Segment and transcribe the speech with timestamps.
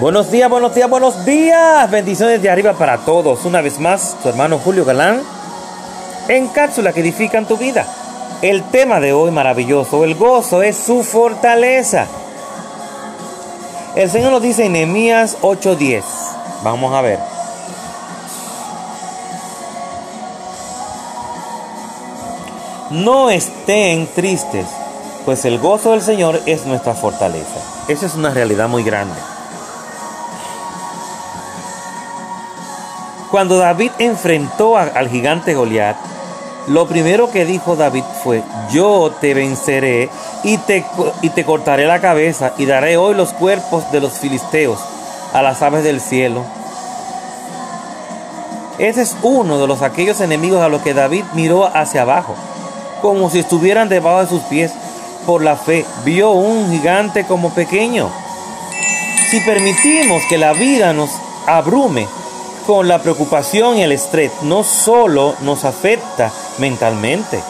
[0.00, 1.88] Buenos días, buenos días, buenos días.
[1.88, 3.44] Bendiciones de arriba para todos.
[3.44, 5.22] Una vez más, tu hermano Julio Galán
[6.26, 7.86] en cápsula que edifican tu vida.
[8.42, 12.08] El tema de hoy maravilloso, el gozo es su fortaleza.
[13.94, 16.02] El Señor nos dice en Nehemías 8:10.
[16.64, 17.20] Vamos a ver.
[22.90, 24.66] No estén tristes,
[25.24, 27.60] pues el gozo del Señor es nuestra fortaleza.
[27.86, 29.33] Esa es una realidad muy grande.
[33.34, 35.96] Cuando David enfrentó al gigante Goliat,
[36.68, 40.08] lo primero que dijo David fue, yo te venceré
[40.44, 40.84] y te,
[41.20, 44.78] y te cortaré la cabeza y daré hoy los cuerpos de los filisteos
[45.32, 46.44] a las aves del cielo.
[48.78, 52.36] Ese es uno de los aquellos enemigos a los que David miró hacia abajo,
[53.02, 54.70] como si estuvieran debajo de sus pies.
[55.26, 58.12] Por la fe vio un gigante como pequeño.
[59.28, 61.10] Si permitimos que la vida nos
[61.48, 62.06] abrume
[62.66, 67.42] con la preocupación y el estrés, no solo nos afecta mentalmente,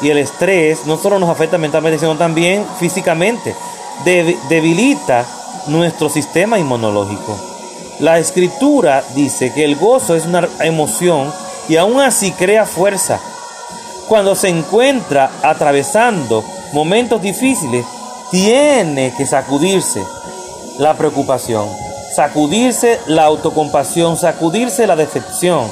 [0.00, 3.54] y el estrés no solo nos afecta mentalmente, sino también físicamente,
[4.04, 5.24] debilita
[5.66, 7.36] nuestro sistema inmunológico.
[8.00, 11.32] La escritura dice que el gozo es una emoción
[11.68, 13.18] y aún así crea fuerza.
[14.06, 17.84] Cuando se encuentra atravesando momentos difíciles,
[18.30, 20.06] tiene que sacudirse
[20.78, 21.68] la preocupación,
[22.14, 25.70] sacudirse la autocompasión, sacudirse la decepción.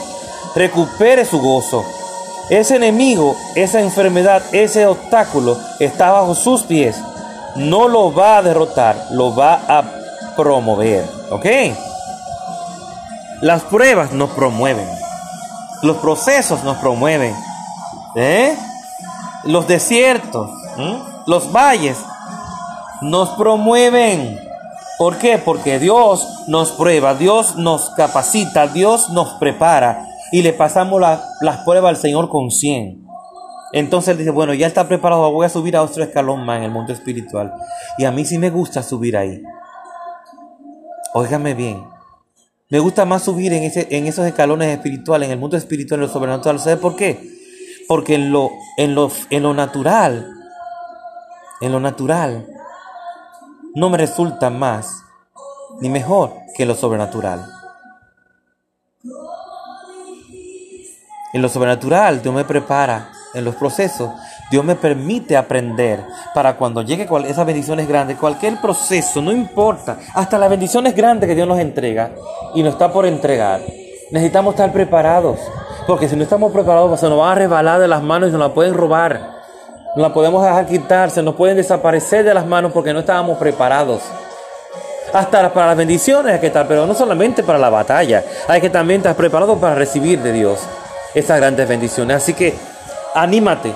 [0.55, 1.85] Recupere su gozo.
[2.49, 6.97] Ese enemigo, esa enfermedad, ese obstáculo está bajo sus pies.
[7.57, 9.83] No lo va a derrotar, lo va a
[10.37, 11.05] promover.
[11.31, 11.47] ¿Ok?
[13.41, 14.89] Las pruebas nos promueven.
[15.83, 17.35] Los procesos nos promueven.
[18.15, 18.57] ¿Eh?
[19.45, 20.51] Los desiertos,
[21.27, 21.99] los valles
[23.03, 24.46] nos promueven.
[24.99, 25.39] ¿Por qué?
[25.39, 31.91] Porque Dios nos prueba, Dios nos capacita, Dios nos prepara y le pasamos las pruebas
[31.91, 33.07] al Señor con 100.
[33.73, 36.65] Entonces él dice, bueno, ya está preparado, voy a subir a otro escalón más en
[36.65, 37.53] el mundo espiritual.
[37.99, 39.43] Y a mí sí me gusta subir ahí.
[41.13, 41.85] Óigame bien.
[42.71, 46.07] Me gusta más subir en, ese, en esos escalones espirituales, en el mundo espiritual, en
[46.07, 46.59] lo sobrenatural.
[46.59, 47.19] ¿Sabe por qué?
[47.87, 50.27] Porque en lo, en lo, en lo natural,
[51.61, 52.47] en lo natural,
[53.77, 55.05] no me resulta más
[55.81, 57.45] ni mejor que lo sobrenatural.
[61.35, 64.11] En lo sobrenatural Dios me prepara, en los procesos
[64.51, 66.03] Dios me permite aprender
[66.35, 71.35] para cuando llegue esas bendiciones grandes, cualquier proceso, no importa, hasta las bendiciones grandes que
[71.35, 72.13] Dios nos entrega
[72.55, 73.61] y nos está por entregar,
[74.11, 75.39] necesitamos estar preparados,
[75.87, 78.41] porque si no estamos preparados se nos van a resbalar de las manos y nos
[78.41, 79.36] la pueden robar,
[79.97, 83.39] no la podemos dejar quitar, se nos pueden desaparecer de las manos porque no estábamos
[83.39, 84.03] preparados.
[85.11, 88.69] Hasta para las bendiciones hay que estar, pero no solamente para la batalla, hay que
[88.69, 90.61] también estar preparado para recibir de Dios
[91.15, 92.19] esas grandes bendiciones.
[92.19, 92.55] Así que
[93.15, 93.73] anímate.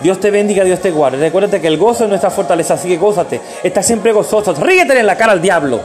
[0.00, 1.18] Dios te bendiga, Dios te guarde.
[1.18, 3.38] Recuérdate que el gozo es nuestra fortaleza, así que gózate.
[3.62, 4.54] Está siempre gozoso.
[4.54, 5.80] Ríguete en la cara al diablo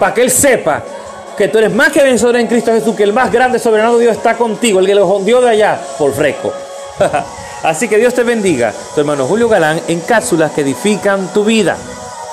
[0.00, 0.82] para que él sepa
[1.36, 4.16] que tú eres más que vencedor en Cristo Jesús, que el más grande soberano Dios
[4.16, 6.52] está contigo, el que lo hundió de allá por fresco.
[7.62, 11.76] Así que Dios te bendiga, tu hermano Julio Galán, en cápsulas que edifican tu vida.